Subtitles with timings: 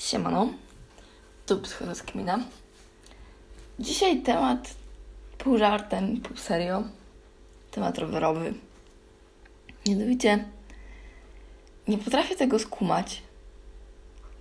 [0.00, 0.48] Siemano,
[1.46, 2.44] tu psychorozkmina.
[3.78, 4.74] Dzisiaj temat
[5.38, 6.82] pół żartem, pół serio.
[7.70, 8.54] Temat rowerowy.
[9.86, 10.44] Mianowicie
[11.88, 13.22] nie potrafię tego skumać.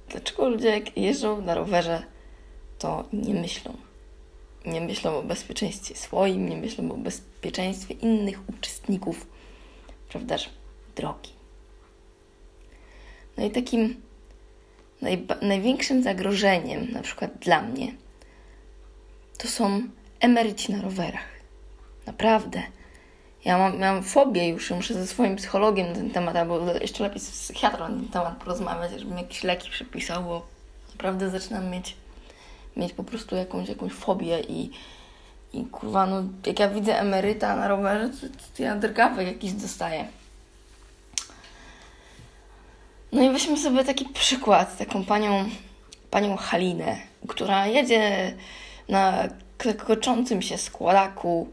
[0.09, 2.03] Dlaczego ludzie jak jeżdżą na rowerze,
[2.77, 3.77] to nie myślą.
[4.65, 9.27] Nie myślą o bezpieczeństwie swoim, nie myślą o bezpieczeństwie innych uczestników,
[10.09, 10.49] prawdaż,
[10.95, 11.31] drogi.
[13.37, 14.08] No i takim
[15.41, 17.91] największym zagrożeniem, na przykład dla mnie,
[19.37, 19.81] to są
[20.19, 21.39] emeryci na rowerach.
[22.07, 22.61] Naprawdę.
[23.45, 27.19] Ja mam, miałam fobię już, muszę ze swoim psychologiem na ten temat, albo jeszcze lepiej
[27.19, 30.45] z psychiatrą na ten temat porozmawiać, żeby mi jakieś leki przepisał, bo
[30.91, 31.95] naprawdę zaczynam mieć,
[32.77, 34.71] mieć po prostu jakąś, jakąś fobię i,
[35.53, 40.07] i kurwa, no jak ja widzę emeryta na rowerze, to, to ja drgawek jakiś dostaję.
[43.11, 45.49] No i weźmy sobie taki przykład, taką panią,
[46.11, 48.33] panią Halinę, która jedzie
[48.89, 51.47] na klekoczącym się składaku,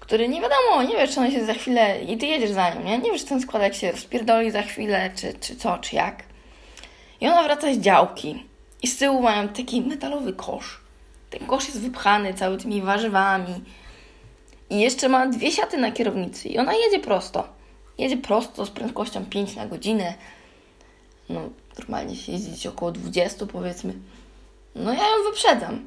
[0.00, 2.82] który nie wiadomo, nie wiesz, czy on się za chwilę, i ty jedziesz za nią,
[2.82, 2.98] nie?
[2.98, 6.22] Nie wiesz, czy ten składak się rozpierdoli za chwilę, czy, czy co, czy jak.
[7.20, 8.46] I ona wraca z działki
[8.82, 10.80] i z tyłu mają taki metalowy kosz.
[11.30, 13.64] Ten kosz jest wypchany cały tymi warzywami
[14.70, 17.48] i jeszcze ma dwie siaty na kierownicy i ona jedzie prosto.
[17.98, 20.14] Jedzie prosto z prędkością 5 na godzinę,
[21.28, 21.40] no
[21.78, 23.94] normalnie się jeździć około 20 powiedzmy.
[24.74, 25.86] No ja ją wyprzedzam.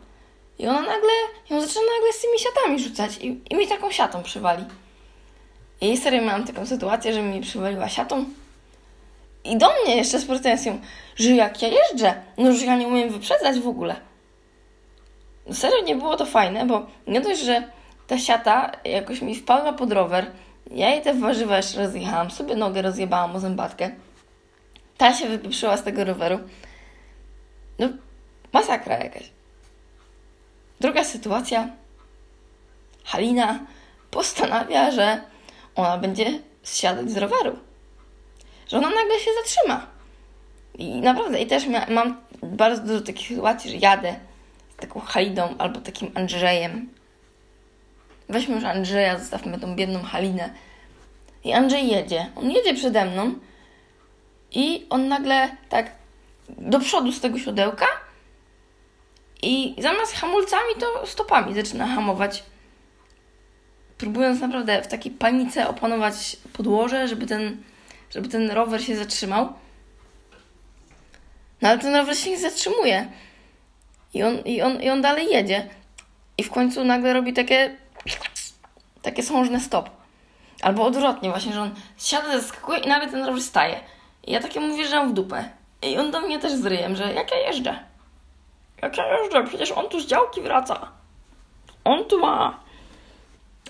[0.59, 1.09] I ona nagle,
[1.49, 4.65] ją zaczyna nagle z tymi siatami rzucać i, i mi taką siatą przywali.
[5.81, 8.25] I serio miałam taką sytuację, że mi przywaliła siatą.
[9.43, 10.79] I do mnie jeszcze z pretensją,
[11.15, 13.95] że jak ja jeżdżę, no że ja nie umiem wyprzedzać w ogóle.
[15.51, 17.63] Serio nie było to fajne, bo nie dość, że
[18.07, 20.31] ta siata jakoś mi wpadła pod rower,
[20.71, 23.91] ja jej te warzywa jeszcze rozjechałam, sobie nogę rozjebałam o zębatkę.
[24.97, 26.39] Ta się wypieprzyła z tego roweru.
[27.79, 27.89] No,
[28.53, 29.29] masakra jakaś.
[30.79, 31.69] Druga sytuacja.
[33.03, 33.59] Halina
[34.11, 35.21] postanawia, że
[35.75, 37.59] ona będzie zsiadać z roweru.
[38.67, 39.87] Że ona nagle się zatrzyma.
[40.77, 44.15] I naprawdę, i też mam bardzo dużo takich sytuacji, że jadę
[44.73, 46.89] z taką Haliną albo takim Andrzejem.
[48.29, 50.49] Weźmy już Andrzeja, zostawmy tą biedną Halinę.
[51.43, 52.31] I Andrzej jedzie.
[52.35, 53.33] On jedzie przede mną
[54.55, 55.91] i on nagle tak
[56.49, 57.85] do przodu z tego siodełka
[59.41, 62.43] i zamiast hamulcami to stopami zaczyna hamować.
[63.97, 67.63] Próbując naprawdę w takiej panice opanować podłoże, żeby ten,
[68.09, 69.53] żeby ten rower się zatrzymał.
[71.61, 73.07] No ale ten rower się nie zatrzymuje.
[74.13, 75.69] I on, i on, i on dalej jedzie.
[76.37, 77.75] I w końcu nagle robi takie
[79.01, 79.89] takie sążne stop.
[80.61, 83.79] Albo odwrotnie właśnie, że on siada, zaskakuje i nagle ten rower staje.
[84.27, 85.49] Ja takie mówię, że mam w dupę.
[85.81, 87.79] I on do mnie też z ryjem, że jak ja jeżdżę?
[88.81, 89.43] Jak ja jeżdżę?
[89.43, 90.91] Przecież on tu z działki wraca.
[91.83, 92.59] On tu ma.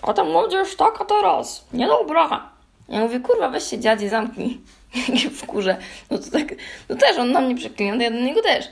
[0.02, 1.66] A ta młodzież taka teraz.
[1.72, 2.50] Niedobra.
[2.88, 4.60] Ja mówię, kurwa, weź się dziadzie, zamknij.
[5.40, 5.76] w kurze.
[6.10, 6.54] No to tak,
[6.88, 8.66] no też on na mnie przeklina, ja do niego też.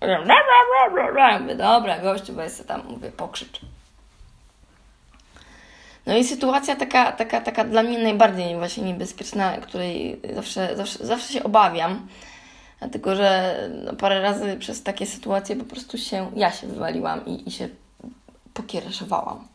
[0.00, 3.60] Ja mówię, dobra, gościu, weź sobie tam, mówię, pokrzycz.
[6.08, 11.32] No i sytuacja taka, taka, taka dla mnie najbardziej właśnie niebezpieczna, której zawsze, zawsze, zawsze
[11.32, 12.08] się obawiam,
[12.78, 17.48] dlatego że no, parę razy przez takie sytuacje po prostu się, ja się wywaliłam i,
[17.48, 17.68] i się
[18.54, 19.48] pokiereszowałam.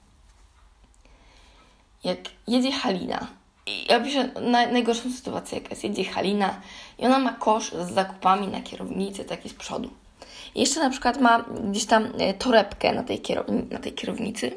[2.04, 3.28] Jak jedzie Halina,
[3.66, 6.62] i ja piszę na, najgorszą sytuację, jaka jest, jedzie Halina
[7.00, 9.90] i ona ma kosz z zakupami na kierownicy, taki z przodu.
[10.56, 14.52] I jeszcze na przykład ma gdzieś tam e, torebkę na tej, kierow- na tej kierownicy,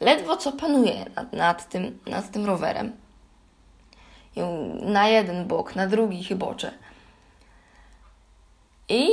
[0.00, 2.92] ledwo co panuje nad, nad, tym, nad tym rowerem.
[4.82, 6.72] Na jeden bok, na drugi chybocze.
[8.88, 9.08] I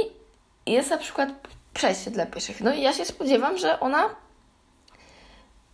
[0.65, 1.29] jest na przykład
[1.73, 2.61] przejście dla pieszych.
[2.61, 4.09] No i ja się spodziewam, że ona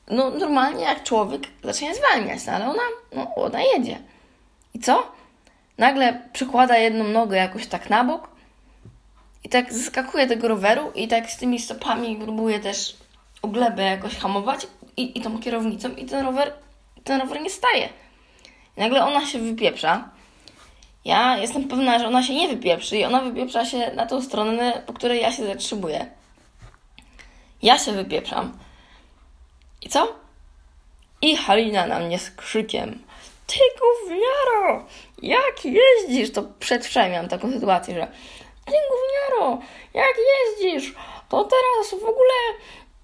[0.07, 2.81] no normalnie jak człowiek zacznie zwalniać, no ale ona,
[3.15, 3.99] no, ona jedzie.
[4.73, 5.11] I co?
[5.77, 8.29] Nagle przykłada jedną nogę jakoś tak na bok
[9.43, 12.97] i tak zeskakuje tego roweru i tak z tymi stopami próbuje też
[13.41, 14.67] o glebę jakoś hamować
[14.97, 16.53] i, i tą kierownicą i ten rower,
[17.03, 17.89] ten rower nie staje.
[18.77, 20.09] I nagle ona się wypieprza.
[21.05, 24.83] Ja jestem pewna, że ona się nie wypieprzy i ona wypieprza się na tą stronę,
[24.85, 26.05] po której ja się zatrzymuję.
[27.61, 28.57] Ja się wypieprzam.
[29.81, 30.15] I co?
[31.21, 33.03] I Halina na mnie z krzykiem.
[33.47, 34.85] Ty gówniaro!
[35.21, 36.31] Jak jeździsz?
[36.31, 38.07] To przedwczoraj miałam taką sytuację, że
[38.65, 39.61] ty gówniaro!
[39.93, 40.93] Jak jeździsz?
[41.29, 42.33] To teraz w ogóle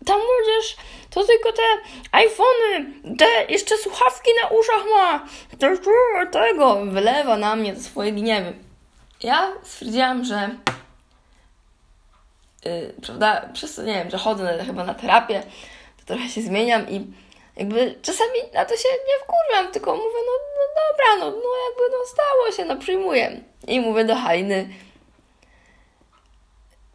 [0.10, 0.76] ta młodzież
[1.10, 1.62] to tylko te
[2.12, 5.28] iPhony, te jeszcze słuchawki na uszach ma,
[6.32, 8.54] tego wylewa na mnie swoje gniewy.
[9.24, 10.50] Ja stwierdziłam, że
[12.66, 15.44] yy, prawda, przez to, nie wiem, że chodzę na, chyba na terapię,
[15.98, 17.08] to trochę się zmieniam i
[17.58, 21.98] jakby czasami na to się nie wkurwiam, tylko mówię, no, no dobra, no, no jakby
[21.98, 23.42] no stało się, no przyjmuję.
[23.68, 24.70] I mówię do Haliny,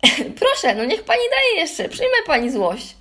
[0.40, 2.96] proszę, no niech pani daje jeszcze, przyjmę pani złość.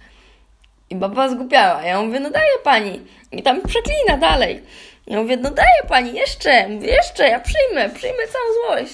[0.93, 1.83] I baba zgubiała.
[1.83, 3.01] Ja mówię, no daję pani.
[3.31, 4.63] I tam przeklina dalej.
[5.07, 8.93] Ja mówię, no daję pani jeszcze, mówię, jeszcze, ja przyjmę, przyjmę całą złość.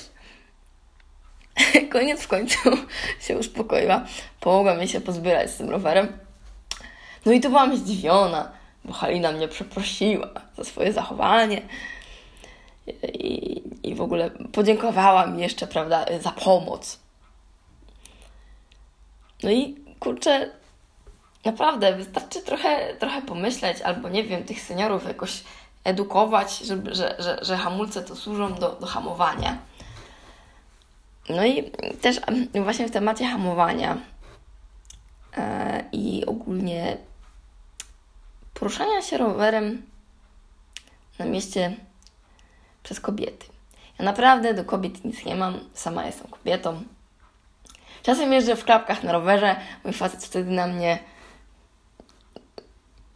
[1.94, 2.58] Koniec w końcu
[3.28, 4.06] się uspokoiła.
[4.40, 6.18] Pomogła mi się pozbierać z tym rowerem.
[7.26, 8.52] No i to byłam zdziwiona,
[8.86, 11.62] bo Halina mnie przeprosiła za swoje zachowanie.
[13.14, 17.00] I, i w ogóle podziękowała mi jeszcze, prawda, za pomoc.
[19.44, 20.59] No i kurczę,
[21.46, 25.44] naprawdę wystarczy trochę, trochę pomyśleć, albo nie wiem, tych seniorów jakoś
[25.84, 29.58] edukować, żeby, że, że, że hamulce to służą do, do hamowania.
[31.30, 31.72] No i
[32.02, 32.20] też
[32.64, 33.98] właśnie w temacie hamowania
[35.38, 36.98] e, i ogólnie
[38.54, 39.82] poruszania się rowerem
[41.20, 41.76] na mieście
[42.84, 43.46] przez kobiety.
[44.00, 46.84] Ja naprawdę do kobiet nic nie mam, sama jestem kobietą.
[48.04, 51.00] Czasem jeżdżę w klapkach na rowerze, mój facet wtedy na mnie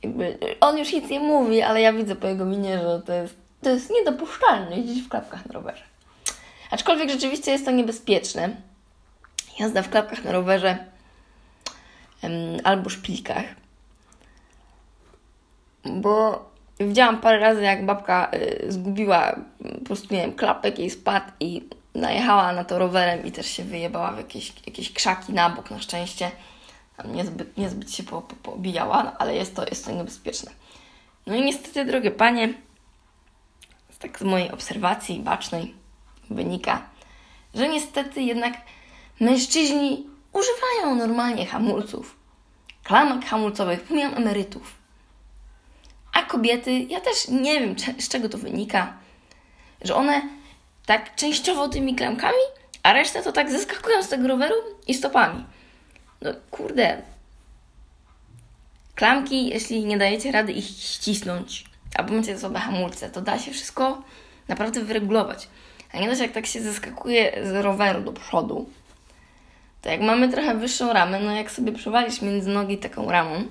[0.04, 3.36] jakby, on już nic nie mówi, ale ja widzę po jego minie, że to jest,
[3.62, 5.84] to jest niedopuszczalne jeździć w klapkach na rowerze.
[6.72, 8.50] Aczkolwiek rzeczywiście jest to niebezpieczne.
[9.60, 10.78] Jazda w klapkach na rowerze
[12.64, 13.44] albo szpilkach.
[15.86, 16.46] Bo
[16.80, 19.36] widziałam parę razy, jak babka y, zgubiła
[19.80, 23.64] po prostu, nie wiem, klapek jej spadł i najechała na to rowerem i też się
[23.64, 26.32] wyjebała w jakieś, jakieś krzaki na bok na szczęście
[27.06, 30.51] niezbyt, niezbyt się po, po, pobijała, no, ale jest to, jest to niebezpieczne.
[31.28, 32.54] No i niestety, drogie panie,
[33.92, 35.74] z tak z mojej obserwacji bacznej
[36.30, 36.81] wynika,
[37.56, 38.54] że niestety jednak
[39.19, 42.16] mężczyźni używają normalnie hamulców,
[42.84, 44.74] klamek hamulcowych, pomijam emerytów.
[46.13, 48.94] A kobiety, ja też nie wiem, z czego to wynika,
[49.81, 50.22] że one
[50.86, 52.44] tak częściowo tymi klamkami,
[52.84, 54.56] a resztę to tak zeskakują z tego roweru
[54.88, 55.44] i stopami.
[56.24, 57.02] No kurde.
[58.96, 61.66] Klamki, jeśli nie dajecie rady ich ścisnąć,
[61.96, 64.02] albo macie sobie hamulce, to da się wszystko
[64.48, 65.48] naprawdę wyregulować.
[65.94, 68.70] A nie dość jak tak się zeskakuje z roweru do przodu,
[69.81, 73.44] to jak mamy trochę wyższą ramę, no jak sobie przywalisz między nogi taką ramą,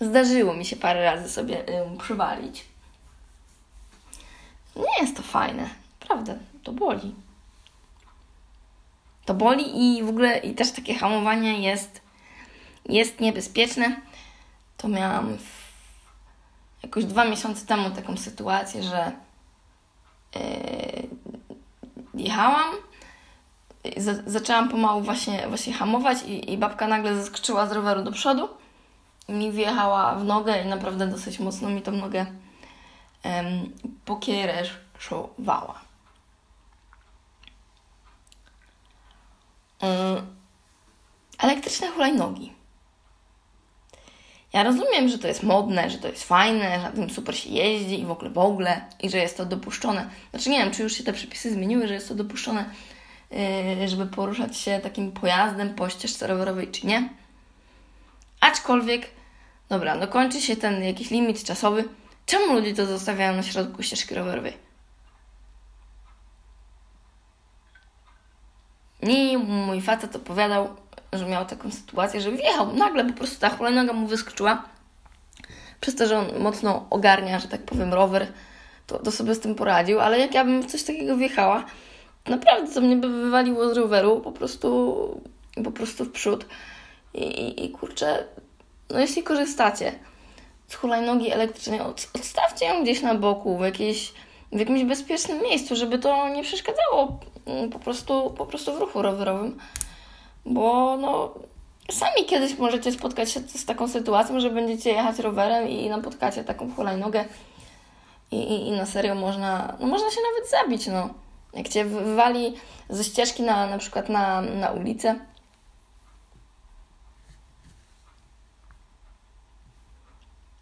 [0.00, 2.64] zdarzyło mi się parę razy sobie ym, przywalić.
[4.76, 5.68] Nie jest to fajne,
[6.00, 7.14] naprawdę, to boli.
[9.24, 9.64] To boli
[9.96, 12.01] i w ogóle i też takie hamowanie jest
[12.88, 13.96] jest niebezpieczne,
[14.76, 15.38] to miałam
[16.82, 19.12] jakoś dwa miesiące temu taką sytuację, że
[20.34, 21.08] yy,
[22.14, 22.70] jechałam,
[24.26, 28.48] zaczęłam pomału właśnie, właśnie hamować i, i babka nagle zeskoczyła z roweru do przodu
[29.28, 32.26] i mi wjechała w nogę i naprawdę dosyć mocno mi tą nogę
[33.24, 33.72] um,
[34.04, 35.80] pokiereszowała.
[39.82, 40.36] Um,
[41.38, 42.61] elektryczne hulajnogi.
[44.52, 47.50] Ja rozumiem, że to jest modne, że to jest fajne, że na tym super się
[47.50, 50.10] jeździ i w ogóle w ogóle, i że jest to dopuszczone.
[50.30, 52.64] Znaczy nie wiem, czy już się te przepisy zmieniły, że jest to dopuszczone,
[53.30, 57.08] yy, żeby poruszać się takim pojazdem po ścieżce rowerowej, czy nie.
[58.40, 59.10] Aczkolwiek,
[59.68, 61.84] dobra, no kończy się ten jakiś limit czasowy.
[62.26, 64.52] Czemu ludzie to zostawiają na środku ścieżki rowerowej?
[69.02, 70.76] Mi mój facet opowiadał,
[71.12, 74.64] że miał taką sytuację, że wjechał nagle, po prostu ta hulajnoga mu wyskoczyła.
[75.80, 78.26] Przez to, że on mocno ogarnia, że tak powiem, rower,
[78.86, 81.64] to, to sobie z tym poradził, ale jak ja bym w coś takiego wjechała,
[82.28, 85.20] naprawdę to mnie by wywaliło z roweru po prostu,
[85.64, 86.46] po prostu w przód.
[87.14, 88.24] I, i, i kurczę,
[88.90, 89.92] no jeśli korzystacie
[90.68, 94.12] z hulajnogi elektrycznej, od, odstawcie ją gdzieś na boku, w, jakiejś,
[94.52, 99.02] w jakimś bezpiecznym miejscu, żeby to nie przeszkadzało mm, po prostu, po prostu w ruchu
[99.02, 99.58] rowerowym
[100.46, 101.34] bo no,
[101.90, 106.74] sami kiedyś możecie spotkać się z taką sytuacją, że będziecie jechać rowerem i napotkacie taką
[106.74, 107.24] hulajnogę
[108.30, 111.08] i, i, i na serio można, no można się nawet zabić, no.
[111.54, 112.54] Jak Cię wywali
[112.88, 115.18] ze ścieżki na, na przykład na, na ulicę,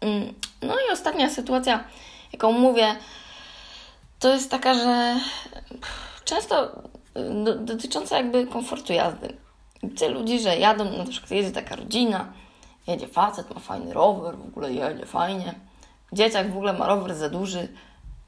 [0.01, 1.83] mm, No i ostatnia sytuacja,
[2.33, 2.95] jaką mówię,
[4.19, 5.15] to jest taka, że
[6.25, 6.81] często
[7.59, 9.40] dotycząca jakby komfortu jazdy.
[9.83, 12.33] Widzę ludzi, że jadą, na przykład jedzie taka rodzina,
[12.87, 15.55] jedzie facet, ma fajny rower, w ogóle jedzie fajnie.
[16.13, 17.67] Dzieciak w ogóle ma rower za duży,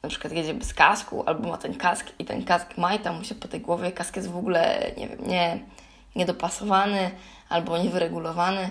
[0.03, 3.17] na przykład jedzie bez kasku, albo ma ten kask i ten kask ma i tam
[3.17, 5.59] mu się po tej głowie, kask jest w ogóle, nie wiem, nie,
[6.15, 7.11] niedopasowany
[7.49, 8.69] albo niewyregulowany.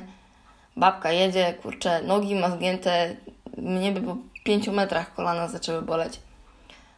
[0.76, 3.16] Babka jedzie, kurczę, nogi ma zgięte,
[3.56, 6.20] mnie by po pięciu metrach kolana zaczęły boleć.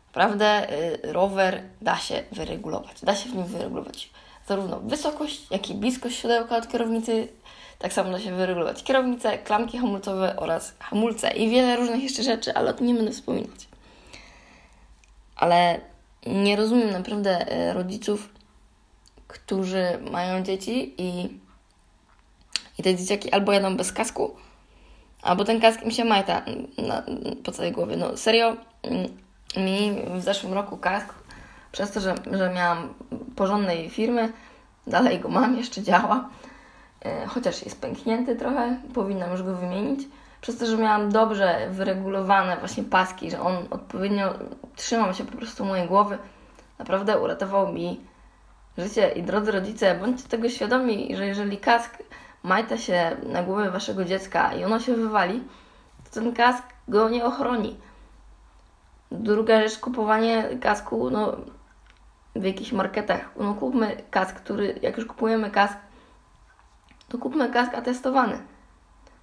[0.06, 3.00] Naprawdę y, rower da się wyregulować.
[3.02, 4.10] Da się w nim wyregulować
[4.46, 7.28] zarówno wysokość, jak i bliskość siodełka od kierownicy.
[7.78, 12.54] Tak samo da się wyregulować kierownicę, klamki hamulcowe oraz hamulce i wiele różnych jeszcze rzeczy,
[12.54, 13.68] ale o tym nie będę wspominać.
[15.36, 15.80] Ale
[16.26, 18.28] nie rozumiem naprawdę y, rodziców,
[19.28, 21.38] którzy mają dzieci i,
[22.78, 24.36] i te dzieciaki albo jadą bez kasku,
[25.22, 26.42] albo ten kask im się majta
[26.78, 27.02] na,
[27.44, 27.96] po całej głowie.
[27.96, 29.24] No serio, mm,
[29.56, 31.14] mi w zeszłym roku kask,
[31.72, 32.94] przez to, że, że miałam
[33.36, 34.32] porządnej firmy,
[34.86, 36.28] dalej go mam, jeszcze działa,
[37.04, 40.08] e, chociaż jest pęknięty trochę, powinnam już go wymienić.
[40.40, 44.34] Przez to, że miałam dobrze wyregulowane właśnie paski, że on odpowiednio
[44.76, 46.18] trzymał się po prostu mojej głowy,
[46.78, 48.00] naprawdę uratował mi
[48.78, 49.08] życie.
[49.08, 51.98] I drodzy rodzice, bądźcie tego świadomi, że jeżeli kask
[52.42, 55.42] majta się na głowę waszego dziecka i ono się wywali,
[56.04, 57.76] to ten kask go nie ochroni.
[59.10, 61.36] Druga rzecz, kupowanie kasku, no
[62.36, 63.30] w jakichś marketach.
[63.36, 65.76] No kupmy kask, który, jak już kupujemy kask,
[67.08, 68.38] to kupmy kask atestowany.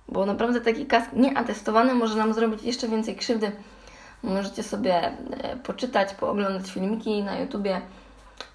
[0.07, 3.51] Bo naprawdę taki kask nieatestowany może nam zrobić jeszcze więcej krzywdy.
[4.23, 7.81] Możecie sobie e, poczytać, pooglądać filmiki na YouTubie,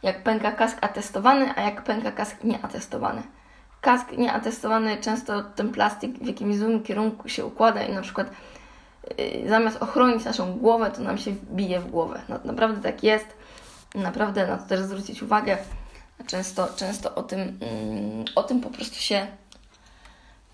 [0.02, 3.22] jak pęka kask atestowany, a jak pęka kask nieatestowany.
[3.80, 8.30] Kask nieatestowany często ten plastik w jakimś złym kierunku się układa i na przykład
[9.20, 12.20] Y, zamiast ochronić naszą głowę, to nam się bije w głowę.
[12.28, 13.26] No, naprawdę tak jest.
[13.94, 15.58] Naprawdę na to też zwrócić uwagę.
[16.26, 19.26] Często, często o, tym, mm, o tym po prostu się,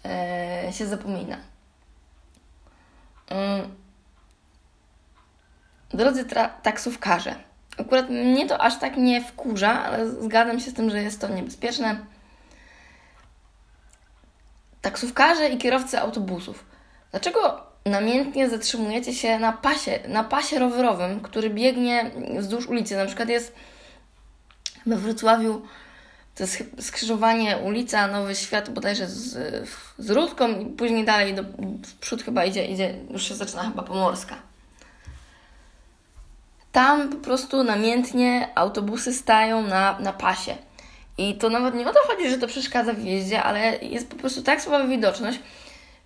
[0.04, 1.36] e, się zapomina.
[3.28, 3.74] Mm.
[5.90, 6.24] Drodzy
[6.62, 7.34] taksówkarze,
[7.78, 11.28] akurat mnie to aż tak nie wkurza, ale zgadzam się z tym, że jest to
[11.28, 12.06] niebezpieczne.
[14.80, 16.64] Taksówkarze i kierowcy autobusów.
[17.10, 22.96] Dlaczego namiętnie zatrzymujecie się na pasie, na pasie rowerowym, który biegnie wzdłuż ulicy.
[22.96, 23.54] Na przykład jest
[24.86, 25.62] we Wrocławiu
[26.34, 31.42] to jest skrzyżowanie ulica Nowy Świat bodajże z, z Rudką i później dalej do,
[31.86, 34.34] w przód chyba idzie, idzie, już się zaczyna chyba Pomorska.
[36.72, 40.56] Tam po prostu namiętnie autobusy stają na, na pasie.
[41.18, 44.16] I to nawet nie o to chodzi, że to przeszkadza w jeździe, ale jest po
[44.16, 45.40] prostu tak słaba widoczność,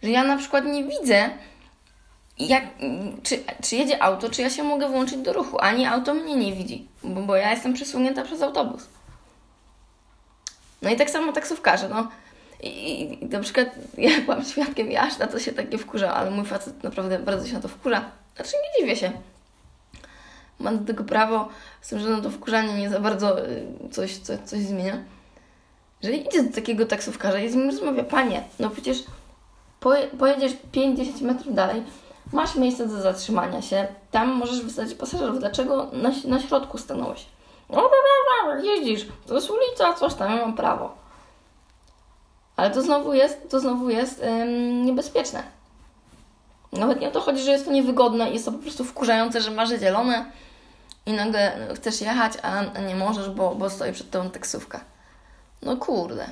[0.03, 1.31] że ja na przykład nie widzę,
[2.39, 2.65] jak,
[3.23, 5.59] czy, czy jedzie auto, czy ja się mogę włączyć do ruchu.
[5.61, 8.89] Ani auto mnie nie widzi, bo, bo ja jestem przesunięta przez autobus.
[10.83, 12.09] No i tak samo taksówkarze, no.
[12.63, 16.31] I, i na przykład ja byłam świadkiem i aż na to się takie wkurza, ale
[16.31, 18.05] mój facet naprawdę bardzo się na to wkurza.
[18.37, 19.13] Znaczy nie dziwię się.
[20.61, 21.49] Mam do tego prawo,
[21.81, 25.05] z tym, że no to wkurzanie nie za bardzo y, coś, coś, coś zmienia.
[26.03, 29.05] Jeżeli idzie do takiego taksówkarza i z nim rozmawia, panie, no przecież
[30.19, 31.83] pojedziesz 5-10 metrów dalej,
[32.33, 35.39] Masz miejsce do zatrzymania się, tam możesz wysadzić pasażerów.
[35.39, 37.27] Dlaczego na, na środku stanąłeś?
[37.71, 37.91] No,
[38.63, 40.95] jeździsz, to jest ulica, coś tam, ja mam prawo.
[42.57, 45.43] Ale to znowu jest, to znowu jest ym, niebezpieczne.
[46.73, 49.41] Nawet nie o to chodzi, że jest to niewygodne i jest to po prostu wkurzające,
[49.41, 50.31] że masz zielone
[51.07, 54.81] i nagle chcesz jechać, a nie możesz, bo, bo stoi przed tobą taksówka.
[55.63, 56.27] No kurde.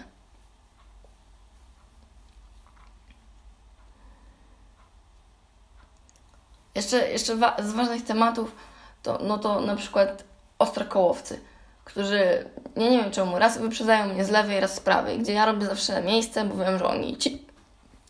[6.74, 8.56] Jeszcze, jeszcze wa z ważnych tematów
[9.02, 10.24] to, no to na przykład
[10.58, 11.40] ostrokołowcy,
[11.84, 15.46] którzy, ja nie wiem czemu, raz wyprzedzają mnie z lewej, raz z prawej, gdzie ja
[15.46, 17.42] robię zawsze miejsce, bo wiem, że oni ci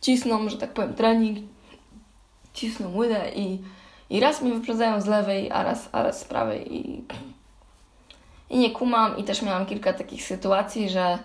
[0.00, 1.38] cisną, że tak powiem, trening,
[2.54, 3.58] cisną łydę i,
[4.10, 7.04] i raz mnie wyprzedzają z lewej, a raz, a raz z prawej i,
[8.50, 11.18] i nie kumam i też miałam kilka takich sytuacji, że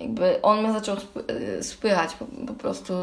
[0.00, 0.96] jakby on mnie zaczął
[1.62, 2.94] spychać po, po prostu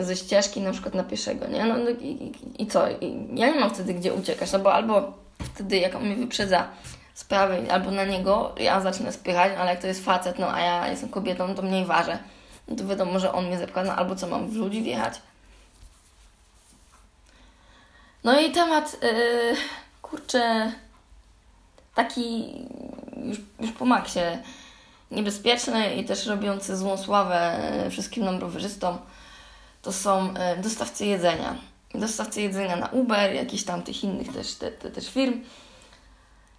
[0.00, 1.64] ze ścieżki na przykład na pieszego, nie?
[1.64, 2.90] No, no i, i, co?
[2.90, 5.12] I ja nie mam wtedy gdzie uciekać, no bo albo
[5.54, 6.68] wtedy jak on mnie wyprzedza
[7.14, 10.60] z prawej, albo na niego, ja zacznę spychać, ale jak to jest facet, no a
[10.60, 12.18] ja jestem kobietą, to mniej ważę.
[12.68, 15.14] No to wiadomo, że on mnie zepcha, no albo co, mam w ludzi wjechać.
[18.24, 19.56] No i temat, yy,
[20.02, 20.72] kurczę,
[21.94, 22.54] taki
[23.16, 24.20] już, już po maksie
[25.10, 28.98] niebezpieczny i też robiący złą sławę wszystkim nam rowerzystom
[29.82, 31.56] to są e, dostawcy jedzenia.
[31.94, 35.40] Dostawcy jedzenia na Uber, jakichś tam tych innych też, te, te, też firm.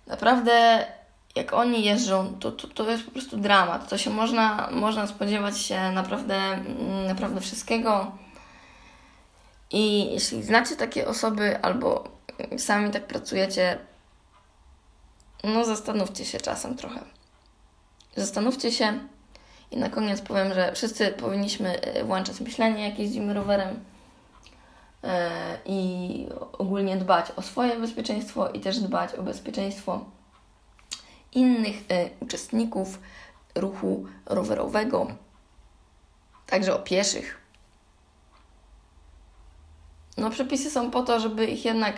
[0.08, 0.86] Naprawdę,
[1.36, 3.90] jak oni jeżdżą, to, to, to jest po prostu dramat.
[3.90, 8.12] To się można, można spodziewać się naprawdę, mm, naprawdę wszystkiego.
[9.72, 12.04] I jeśli znacie takie osoby albo
[12.58, 13.80] sami tak pracujecie,
[15.44, 17.00] no zastanówcie się czasem trochę.
[18.16, 19.00] Zastanówcie się,
[19.72, 23.80] I na koniec powiem, że wszyscy powinniśmy e, włączać myślenie, jak jeździmy rowerem
[25.04, 25.30] e,
[25.66, 30.06] i ogólnie dbać o swoje bezpieczeństwo i też dbać o bezpieczeństwo
[31.34, 33.00] innych e, uczestników
[33.56, 35.08] ruchu rowerowego,
[36.48, 37.40] także o pieszych.
[40.18, 41.96] No, przepisy są po to, żeby ich jednak,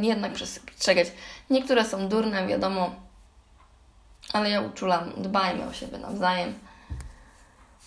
[0.00, 1.12] jednak przestrzegać.
[1.50, 2.94] Niektóre są durne, wiadomo,
[4.32, 6.54] ale ja uczulam, dbajmy o siebie nawzajem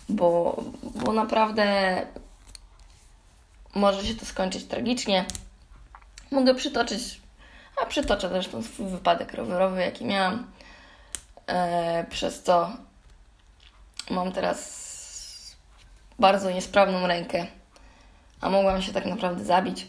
[0.08, 1.66] bo, bo naprawdę
[3.74, 5.24] może się to skończyć tragicznie.
[6.30, 7.20] Mogę przytoczyć,
[7.82, 10.46] a przytoczę zresztą swój wypadek rowerowy, jaki miałam,
[11.46, 12.70] e, przez co
[14.10, 14.88] mam teraz
[16.18, 17.46] bardzo niesprawną rękę,
[18.40, 19.86] a mogłam się tak naprawdę zabić.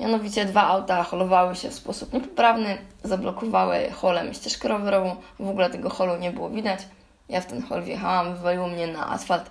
[0.00, 5.90] Mianowicie dwa auta holowały się w sposób niepoprawny, zablokowały holem ścieżkę rowerową, w ogóle tego
[5.90, 6.80] holu nie było widać.
[7.28, 9.50] Ja w ten hol wjechałam, wywaliło mnie na asfalt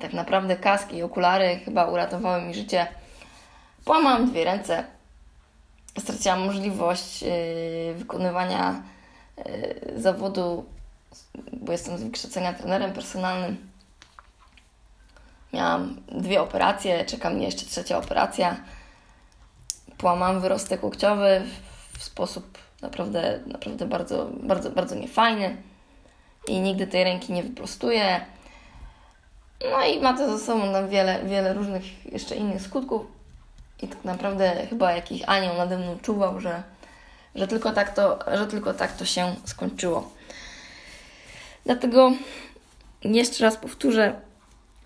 [0.00, 2.86] tak naprawdę kaski i okulary chyba uratowały mi życie.
[3.84, 4.84] Połamałam dwie ręce.
[5.98, 8.82] Straciłam możliwość yy, wykonywania
[9.36, 10.64] yy, zawodu,
[11.52, 13.70] bo jestem z wykształcenia trenerem personalnym.
[15.52, 18.56] Miałam dwie operacje, czeka mnie jeszcze trzecia operacja.
[19.98, 21.42] Połamałam wyrostek łokciowy
[21.98, 25.56] w sposób naprawdę, naprawdę bardzo, bardzo, bardzo niefajny
[26.48, 28.20] i nigdy tej ręki nie wyprostuję
[29.64, 33.06] no i ma to ze sobą tam wiele, wiele różnych jeszcze innych skutków.
[33.82, 36.62] I tak naprawdę chyba jakiś anioł nade mną czuwał, że,
[37.34, 40.10] że, tylko, tak to, że tylko tak to się skończyło.
[41.64, 42.12] Dlatego
[43.04, 44.20] jeszcze raz powtórzę,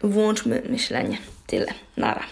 [0.02, 1.18] włączmy myślenie.
[1.46, 1.74] Tyle.
[1.96, 2.22] Nara.